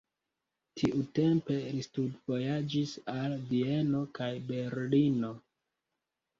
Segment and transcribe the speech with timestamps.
[0.79, 5.35] Tiutempe li studvojaĝis al Vieno kaj Berlino.